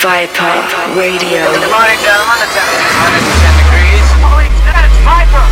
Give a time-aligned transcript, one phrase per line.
[0.00, 0.32] Viper
[0.96, 1.44] Radio.
[1.52, 2.40] Good morning, gentlemen.
[2.40, 4.00] The temperature is 110 degrees.
[4.24, 5.44] Holy shit, it's Viper!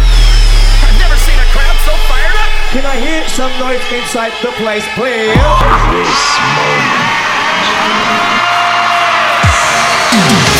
[0.88, 2.48] I've never seen a crowd so fired up.
[2.72, 5.36] Can I hear some noise inside the place, please?
[5.36, 6.16] This
[10.16, 10.57] moment.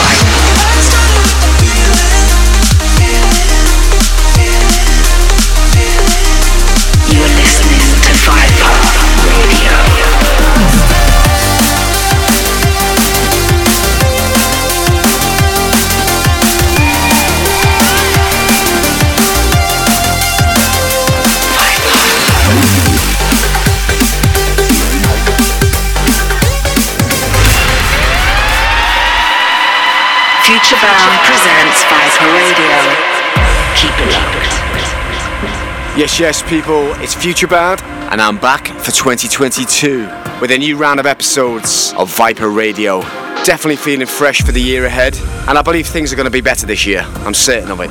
[35.98, 40.08] Yes, yes, people, it's Futurebound, and I'm back for 2022
[40.40, 43.00] with a new round of episodes of Viper Radio.
[43.44, 45.16] Definitely feeling fresh for the year ahead,
[45.48, 47.00] and I believe things are going to be better this year.
[47.00, 47.90] I'm certain of it.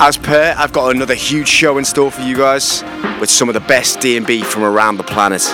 [0.00, 2.82] As per, I've got another huge show in store for you guys
[3.20, 5.46] with some of the best D&B from around the planet.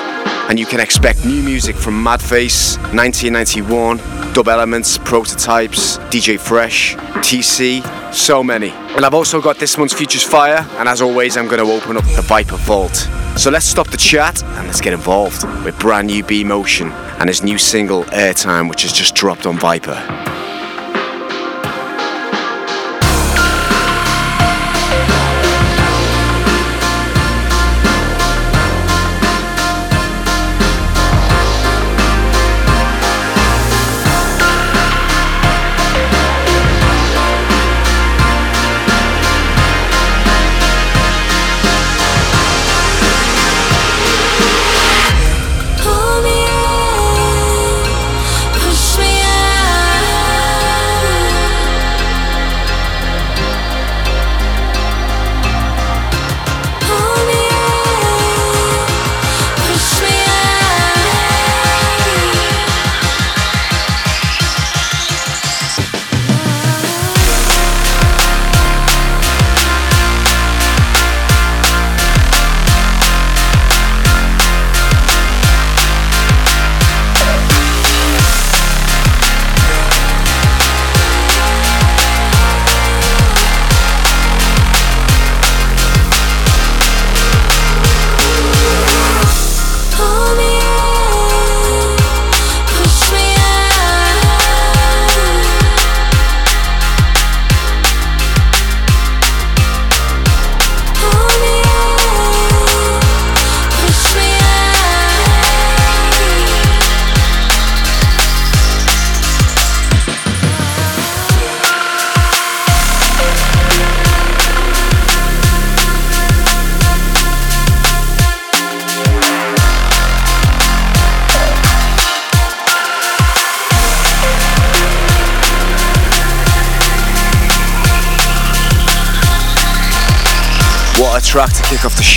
[0.49, 3.99] And you can expect new music from Madface, 1991,
[4.33, 7.83] Dub Elements, Prototypes, DJ Fresh, TC,
[8.15, 8.71] so many.
[8.71, 11.97] And I've also got this month's Futures Fire, and as always, I'm going to open
[11.97, 13.09] up the Viper Vault.
[13.37, 17.29] So let's stop the chat and let's get involved with brand new B Motion and
[17.29, 20.30] his new single Airtime, which has just dropped on Viper.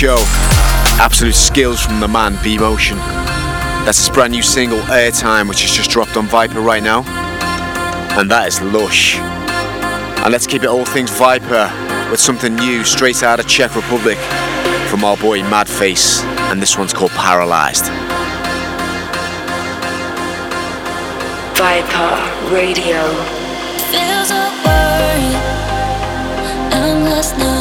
[0.04, 0.22] Show.
[1.00, 2.98] Absolute skills from the man B Motion.
[3.86, 7.04] That's his brand new single Airtime, which has just dropped on Viper right now.
[8.18, 9.16] And that is lush.
[9.16, 11.70] And let's keep it all things Viper
[12.10, 14.18] with something new straight out of Czech Republic
[14.90, 16.22] from our boy Madface.
[16.50, 17.86] And this one's called Paralyzed.
[21.56, 22.12] Viper
[22.52, 23.00] Radio.
[23.88, 25.40] Feels so worried.
[26.76, 27.53] I'm lost now.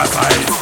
[0.00, 0.57] And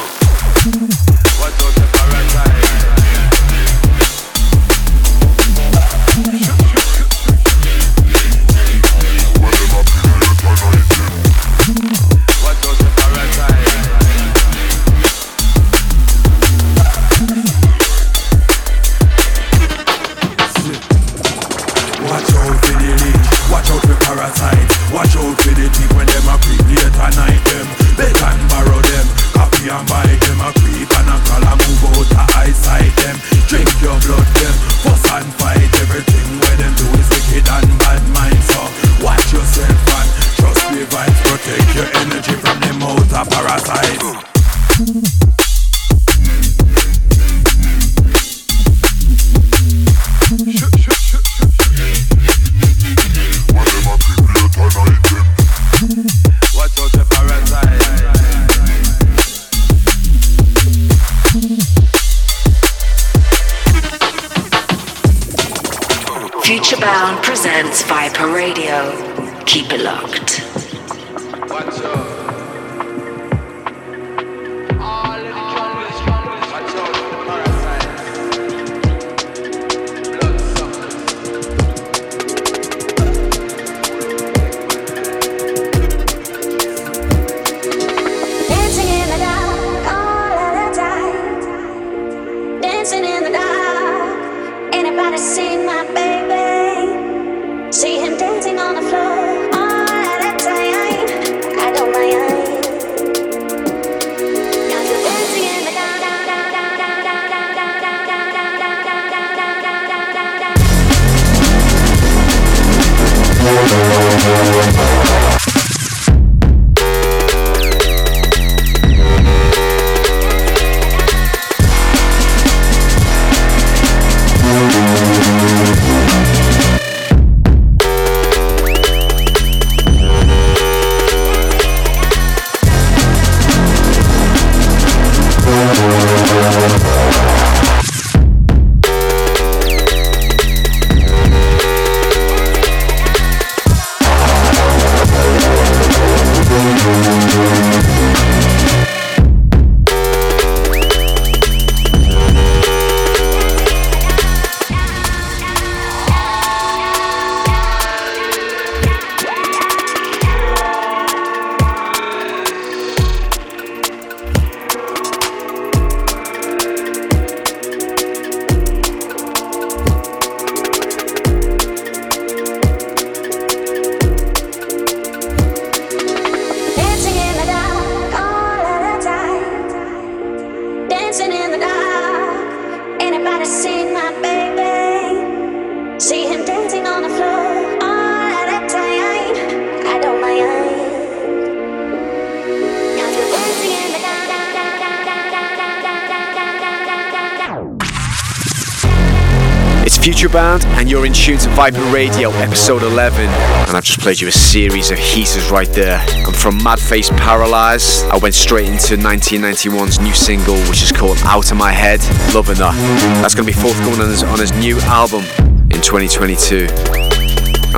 [201.57, 203.19] Viper Radio, episode 11.
[203.25, 205.97] And I've just played you a series of heaters right there.
[206.09, 211.51] And from Madface Paralyzed, I went straight into 1991's new single, which is called Out
[211.51, 211.99] of My Head.
[212.35, 212.75] Loving that.
[213.23, 215.23] That's going to be forthcoming on his, on his new album
[215.71, 216.96] in 2022.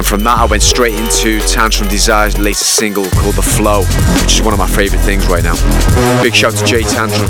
[0.10, 3.84] From that, I went straight into Tantrum Desire's latest single called The Flow,
[4.24, 5.54] which is one of my favourite things right now.
[6.24, 7.30] Big shout to Jay Tantrum.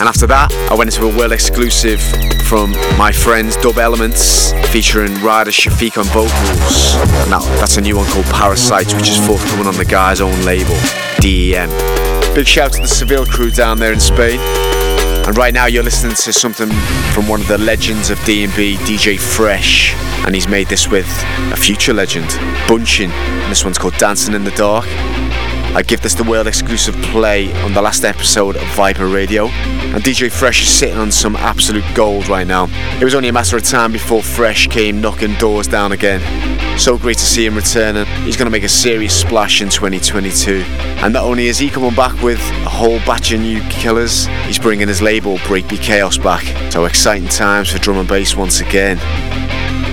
[0.00, 2.00] And after that, I went into a world exclusive
[2.48, 6.96] from my friends Dub Elements featuring Ryder Shafiq on vocals.
[7.28, 10.80] Now, that's a new one called Parasites, which is forthcoming on the guy's own label,
[11.20, 11.68] DEM.
[12.34, 14.40] Big shout to the Seville crew down there in Spain.
[15.30, 16.68] And right now you're listening to something
[17.12, 19.94] from one of the legends of D&B, DJ Fresh.
[20.26, 21.06] And he's made this with
[21.52, 22.26] a future legend,
[22.66, 23.10] Bunchin.
[23.10, 24.86] And this one's called Dancing in the Dark.
[24.88, 29.46] I give this the world exclusive play on the last episode of Viper Radio.
[29.46, 32.66] And DJ Fresh is sitting on some absolute gold right now.
[33.00, 36.20] It was only a matter of time before Fresh came knocking doors down again.
[36.80, 38.06] So great to see him returning.
[38.24, 40.64] He's going to make a serious splash in 2022.
[41.02, 44.58] And not only is he coming back with a whole batch of new killers, he's
[44.58, 46.42] bringing his label Breakbeat Chaos back.
[46.72, 48.96] So exciting times for drum and bass once again.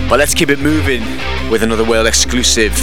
[0.09, 1.01] But let's keep it moving
[1.51, 2.73] with another world exclusive,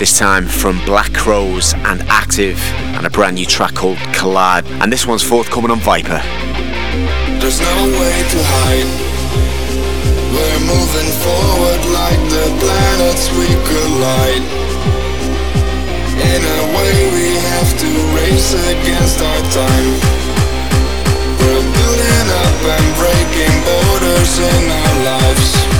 [0.00, 2.58] this time from Black Crows and Active,
[2.96, 4.66] and a brand new track called Collide.
[4.82, 6.20] And this one's forthcoming on Viper.
[7.38, 9.11] There's no way to hide.
[10.32, 14.44] We're moving forward like the planets we collide.
[16.32, 19.90] In a way, we have to race against our time.
[21.38, 25.71] We're building up and breaking borders in our lives.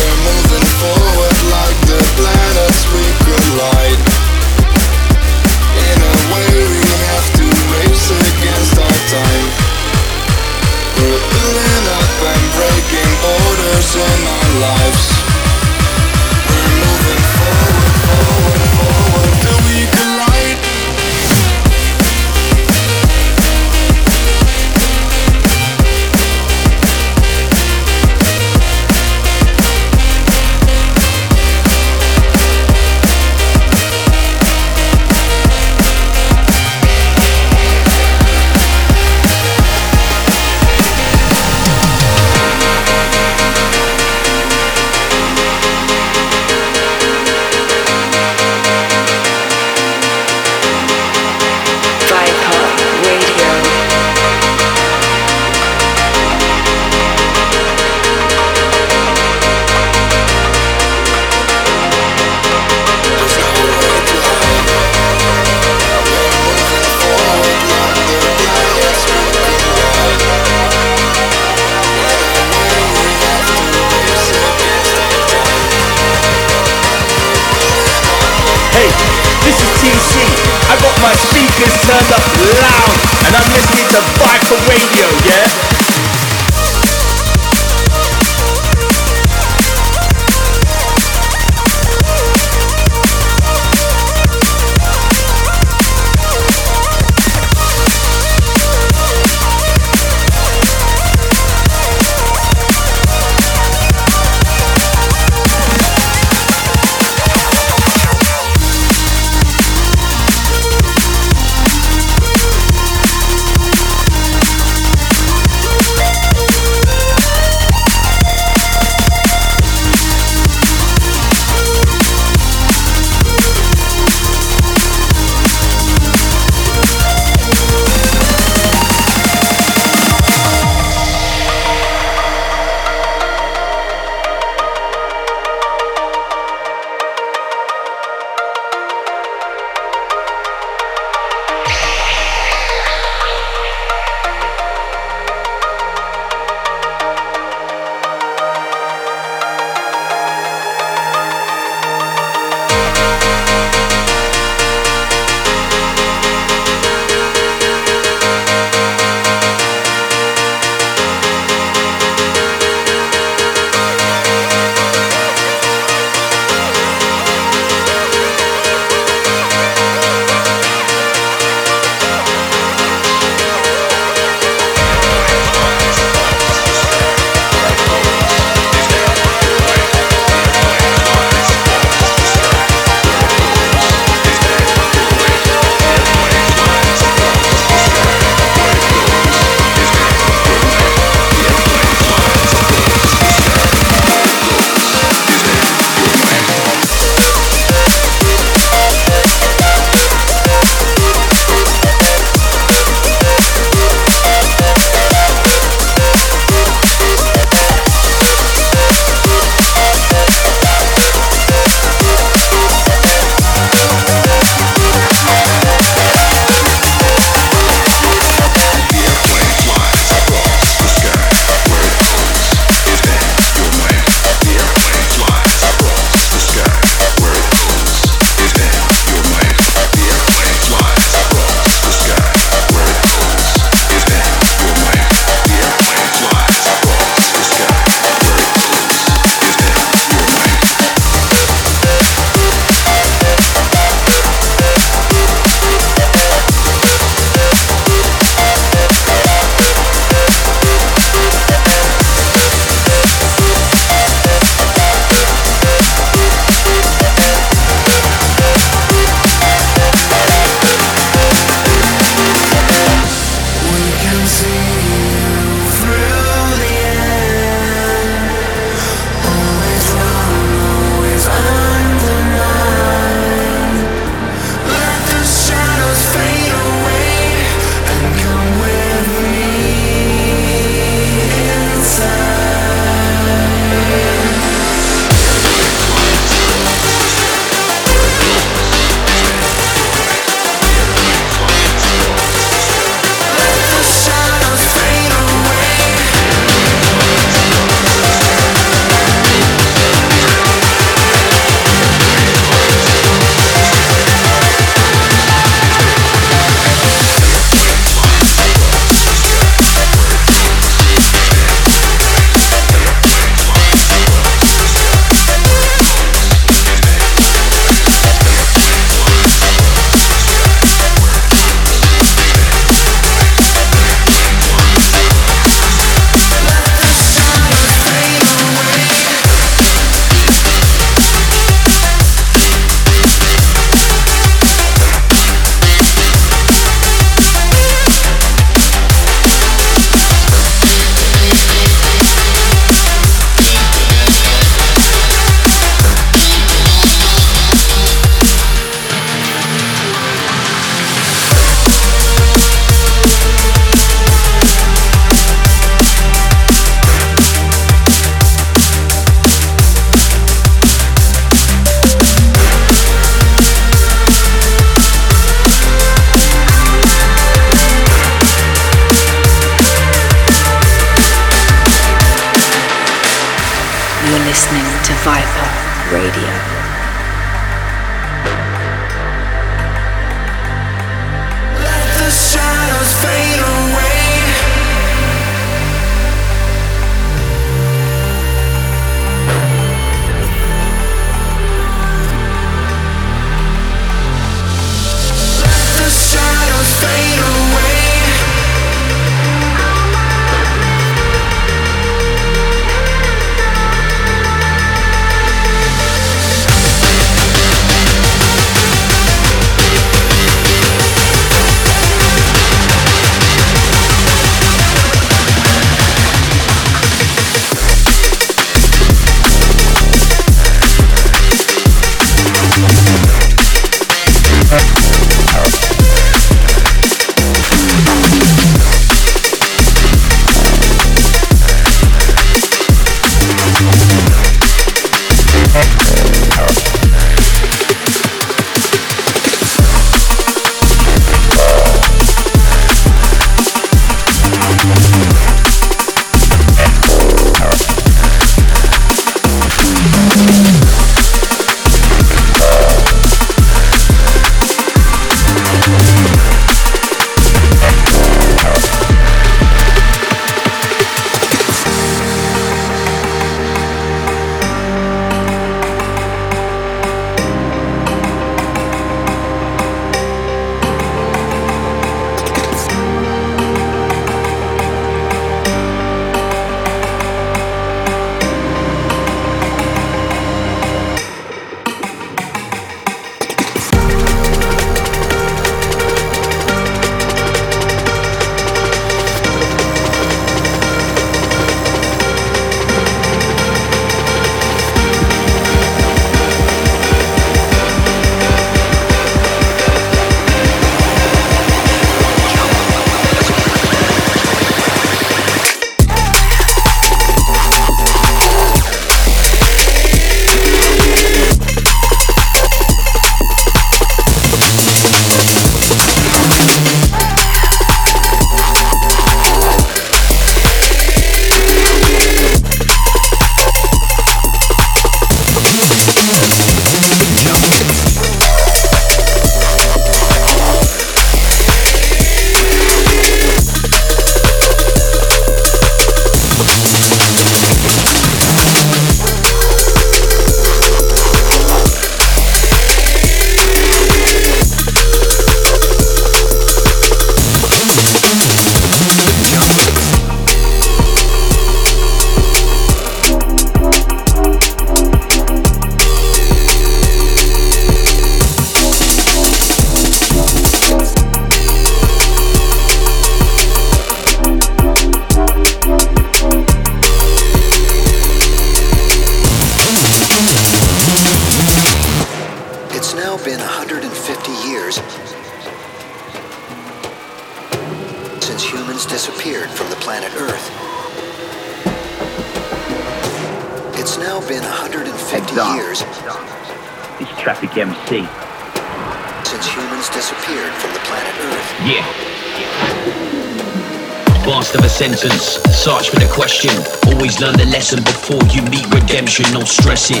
[597.58, 600.00] Lesson before you meet redemption, no stressing.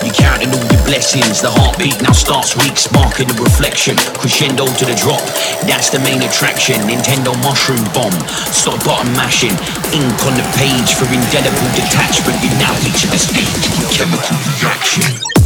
[0.00, 1.42] You counting all your blessings.
[1.44, 4.00] The heartbeat now starts weak, sparking a reflection.
[4.16, 5.20] Crescendo to the drop,
[5.68, 6.80] that's the main attraction.
[6.88, 8.16] Nintendo mushroom bomb,
[8.48, 9.52] stop button mashing.
[9.92, 12.40] Ink on the page for indelible detachment.
[12.40, 15.39] You now reach the stage, chemical reaction.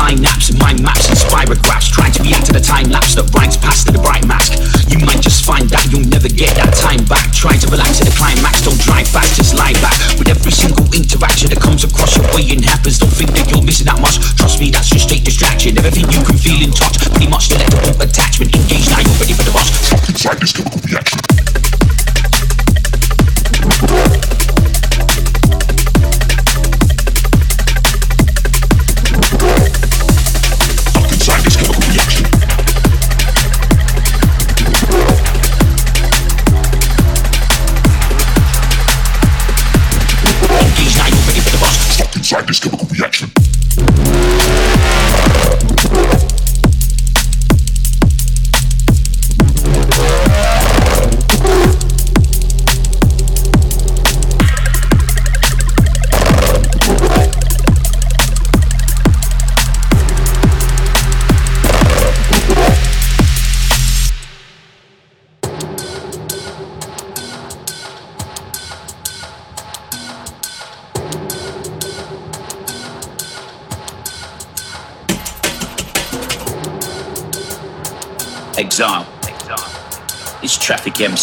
[0.00, 3.86] Synapse Mind maps and spirographs Trying to react to the time lapse that rhymes past
[3.86, 4.56] to the bright mask.
[4.88, 7.32] You might just find that you'll never get that time back.
[7.32, 9.96] Trying to relax at the climax, don't drive fast, just lie back.
[10.18, 13.64] With every single interaction that comes across your way and happens Don't think that you're
[13.64, 14.18] missing that much.
[14.36, 15.76] Trust me, that's just straight distraction.
[15.76, 18.54] Everything you can feel in touch Pretty much the letter attachment.
[18.56, 21.29] Engage now, you're ready for the bus Trapped inside this chemical reaction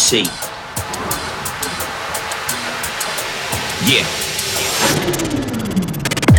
[0.08, 0.24] MC.
[3.84, 4.06] Yeah.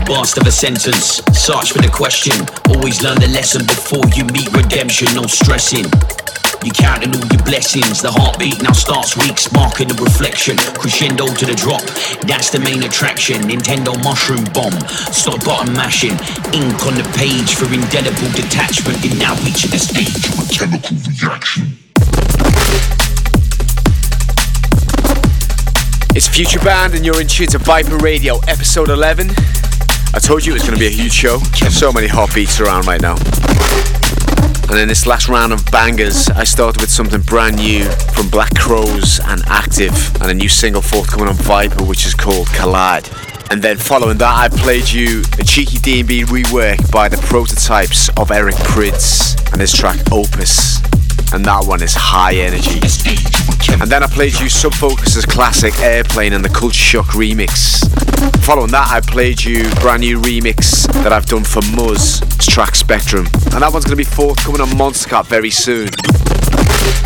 [0.05, 2.33] Blast of a sentence, search for the question.
[2.73, 5.85] Always learn the lesson before you meet redemption, no stressing.
[6.65, 8.01] You counting all your blessings.
[8.01, 10.57] The heartbeat now starts weeks, marking the reflection.
[10.57, 11.85] Crescendo to the drop,
[12.25, 13.43] that's the main attraction.
[13.43, 14.73] Nintendo mushroom bomb,
[15.13, 16.17] stop button mashing.
[16.57, 18.97] Ink on the page for indelible detachment.
[19.05, 21.88] You're now reaching the stage of a chemical reaction.
[26.19, 29.29] It's Futurebound, and you're in tune to Viper Radio, episode 11.
[30.13, 31.37] I told you it was going to be a huge show.
[31.69, 33.15] So many hot beats around right now.
[34.69, 38.53] And in this last round of bangers, I started with something brand new from Black
[38.53, 43.09] Crows and Active, and a new single forthcoming on Viper, which is called Collide.
[43.49, 48.31] And then following that, I played you a cheeky D&B rework by the prototypes of
[48.31, 50.81] Eric Prydz and his track Opus.
[51.31, 52.81] And that one is high energy.
[53.81, 57.87] And then I played you Sub Focus's classic Airplane and the Culture Shock remix.
[58.43, 63.25] Following that, I played you brand new remix that I've done for Muzz, track Spectrum.
[63.53, 65.89] And that one's going to be forthcoming on Monster Monstercat very soon.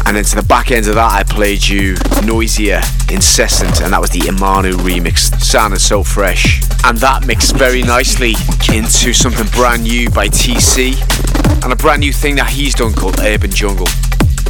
[0.05, 1.95] And then to the back end of that, I played you
[2.25, 5.39] Noisia, Incessant, and that was the Imanu remix.
[5.41, 6.61] Sounded so fresh.
[6.83, 8.33] And that mixed very nicely
[8.73, 10.93] into something brand new by TC
[11.63, 13.87] and a brand new thing that he's done called Urban Jungle.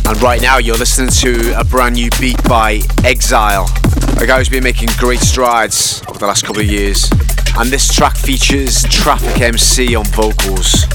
[0.06, 3.70] And right now, you're listening to a brand new beat by Exile,
[4.18, 7.10] a guy who's been making great strides over the last couple of years.
[7.58, 10.86] And this track features Traffic MC on vocals.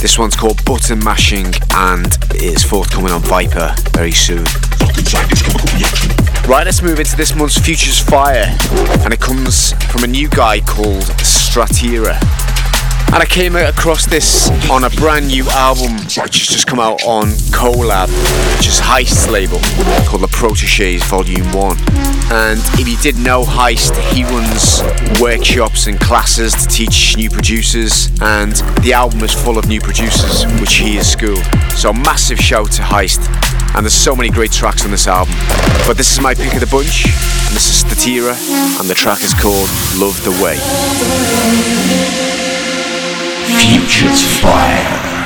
[0.00, 4.44] This one's called Button Mashing and it is forthcoming on Viper very soon.
[6.48, 8.56] Right, let's move into this month's Futures Fire,
[9.04, 12.18] and it comes from a new guy called Stratira.
[13.10, 17.02] And I came across this on a brand new album which has just come out
[17.04, 18.08] on Collab,
[18.56, 19.58] which is Heist's label,
[20.06, 21.76] called The Proteges Volume 1.
[22.30, 24.82] And if you didn't know Heist, he runs
[25.20, 30.44] workshops and classes to teach new producers, and the album is full of new producers,
[30.60, 31.44] which he has schooled.
[31.74, 33.26] So massive shout to Heist,
[33.74, 35.34] and there's so many great tracks on this album.
[35.86, 38.36] But this is my pick of the bunch, and this is Statira,
[38.78, 42.37] and the track is called Love the Way.
[43.56, 45.17] Futures Fire.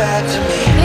[0.00, 0.79] Back to me.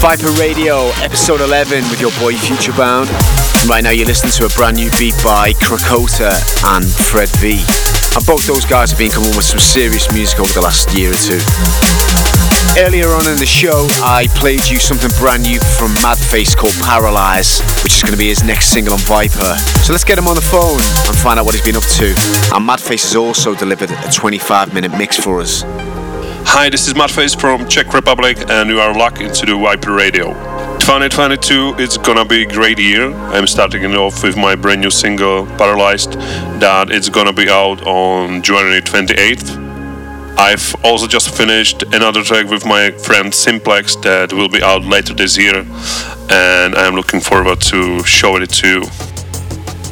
[0.00, 0.88] Viper Radio.
[1.02, 3.06] Episode 11 with your boy Futurebound.
[3.68, 6.32] Right now you're listening to a brand new beat by Krakota
[6.74, 7.89] and Fred V.
[8.16, 11.10] And both those guys have been coming with some serious music over the last year
[11.10, 11.38] or two.
[12.78, 17.60] Earlier on in the show, I played you something brand new from Madface called Paralyze,
[17.82, 19.56] which is going to be his next single on Viper.
[19.82, 22.06] So let's get him on the phone and find out what he's been up to.
[22.54, 25.62] And Madface has also delivered a 25 minute mix for us.
[26.46, 30.49] Hi, this is Madface from Czech Republic, and you are locked into the Viper Radio.
[30.90, 33.14] 2022, it's gonna be a great year.
[33.30, 36.14] I'm starting it off with my brand new single, Paralyzed,
[36.58, 39.56] that it's gonna be out on January 28th.
[40.36, 45.14] I've also just finished another track with my friend Simplex that will be out later
[45.14, 45.64] this year,
[46.28, 48.82] and I'm looking forward to showing it to you.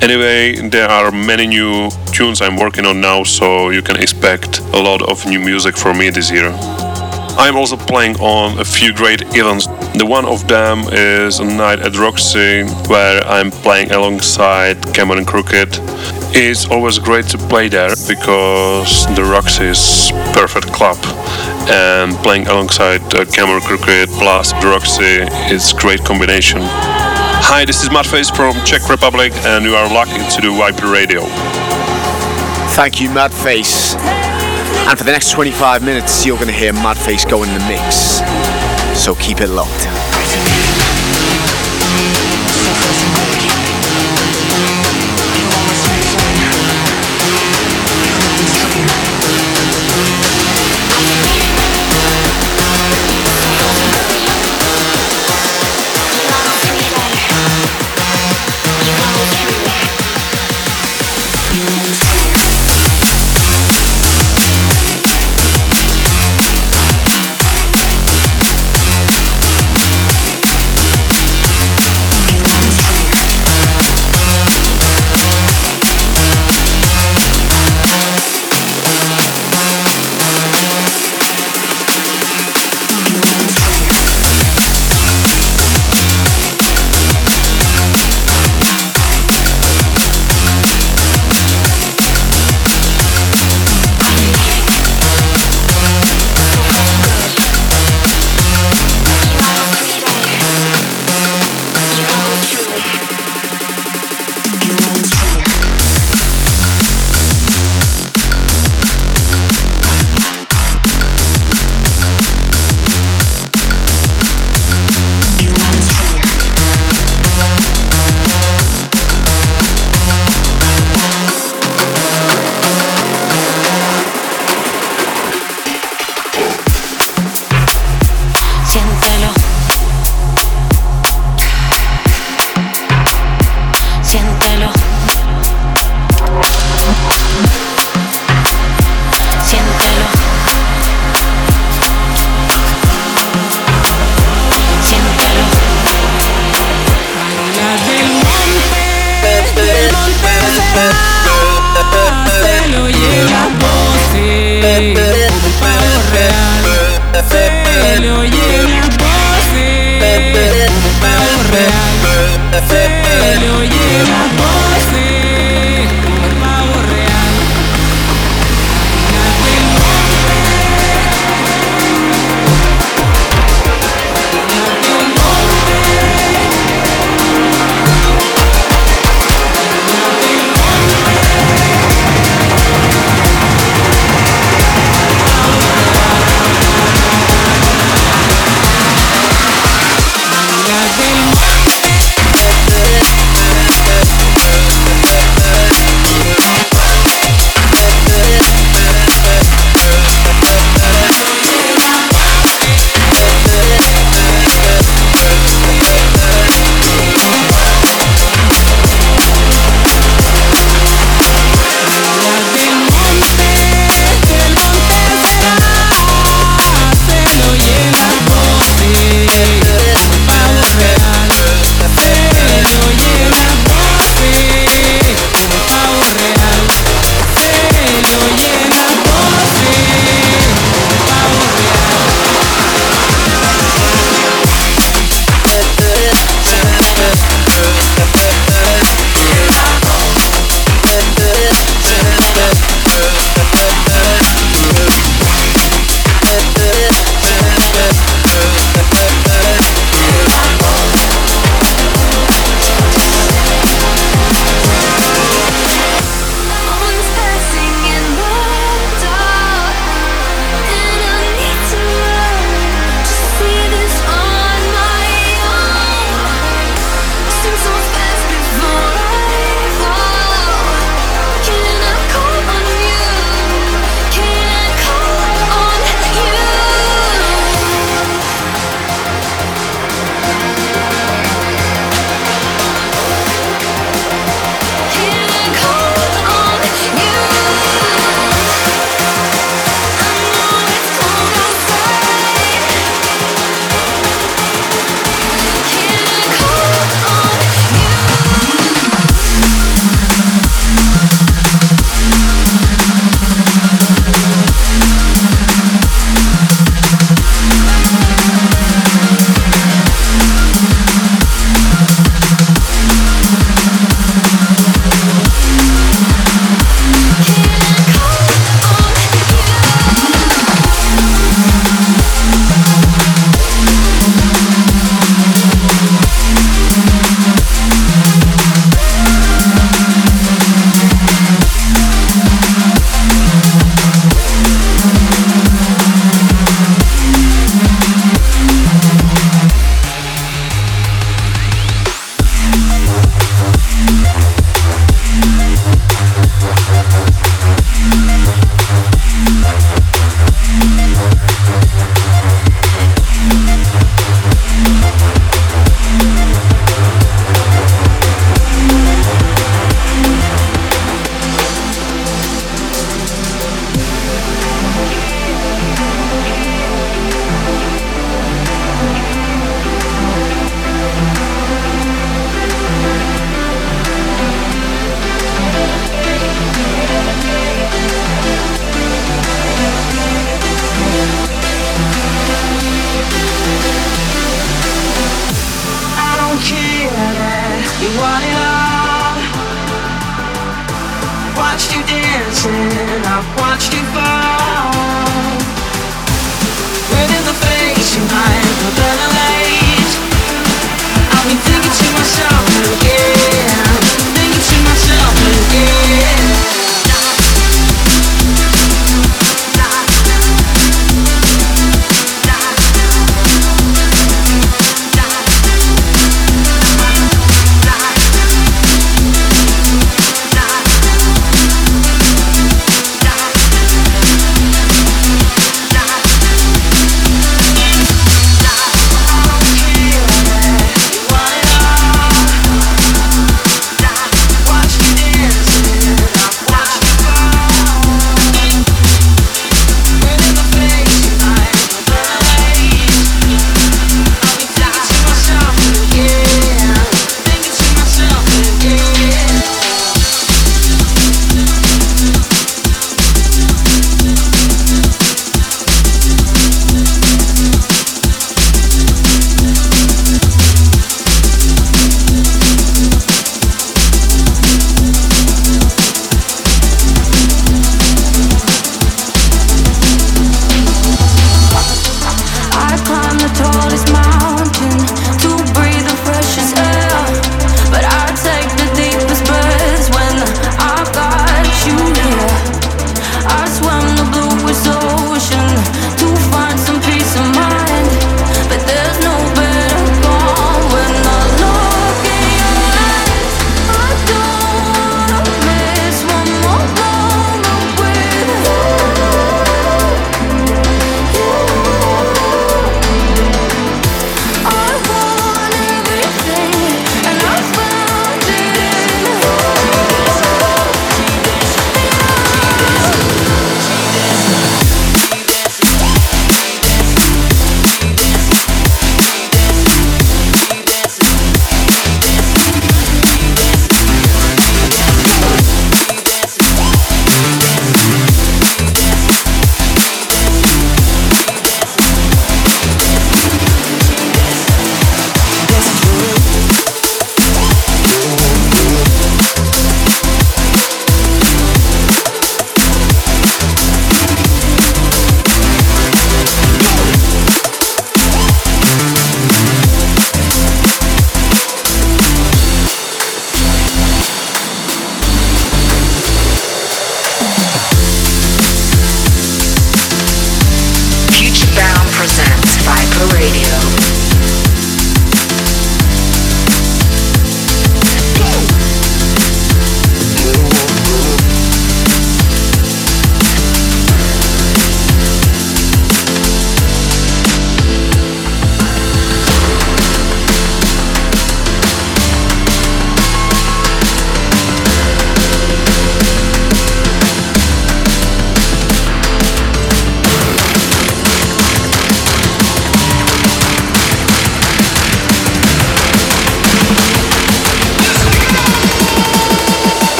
[0.00, 4.80] Anyway, there are many new tunes I'm working on now, so you can expect a
[4.80, 6.54] lot of new music from me this year.
[7.36, 9.66] I'm also playing on a few great events.
[9.96, 15.24] The one of them is a night at Roxy, where I'm playing alongside Camo &
[15.24, 15.78] Krooked.
[16.34, 20.98] It's always great to play there because the Roxy is perfect club,
[21.70, 25.22] and playing alongside uh, Camo & Krooked plus the Roxy
[25.54, 26.58] is great combination.
[26.60, 31.22] Hi, this is Madface from Czech Republic, and you are locked into the Viper Radio.
[32.74, 33.94] Thank you, Madface.
[34.88, 38.63] And for the next 25 minutes, you're going to hear Madface go in the mix.
[38.94, 39.84] So keep it locked.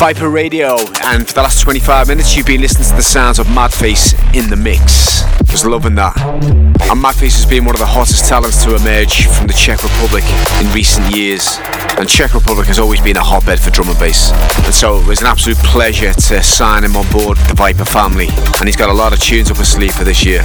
[0.00, 3.46] Viper Radio, and for the last 25 minutes, you've been listening to the sounds of
[3.48, 5.22] Madface in the mix.
[5.52, 6.16] Was loving that.
[6.18, 10.24] And Madface has been one of the hottest talents to emerge from the Czech Republic
[10.58, 11.58] in recent years.
[11.98, 14.32] And Czech Republic has always been a hotbed for drum and bass.
[14.64, 18.28] And so it was an absolute pleasure to sign him on board the Viper family.
[18.58, 20.40] And he's got a lot of tunes up his sleeve for this year.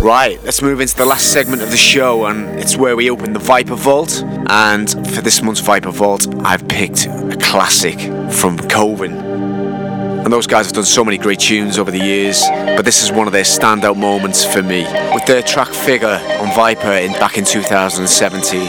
[0.00, 3.32] Right, let's move into the last segment of the show, and it's where we open
[3.32, 4.22] the Viper Vault.
[4.46, 7.08] And for this month's Viper Vault, I've picked
[7.40, 7.98] classic
[8.32, 9.12] from Koven.
[10.24, 12.42] And those guys have done so many great tunes over the years,
[12.76, 14.84] but this is one of their standout moments for me,
[15.14, 18.66] with their track Figure on Viper in back in 2017.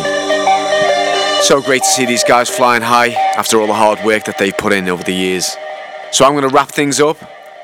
[1.44, 4.58] So great to see these guys flying high after all the hard work that they've
[4.58, 5.56] put in over the years.
[6.12, 7.18] So I'm going to wrap things up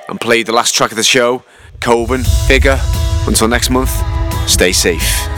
[0.10, 1.44] and play the last track of the show,
[1.80, 2.80] Koven, Figure.
[3.28, 3.92] Until next month,
[4.50, 5.33] stay safe.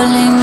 [0.00, 0.39] Calling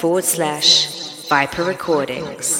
[0.00, 2.59] forward slash Viper Recordings.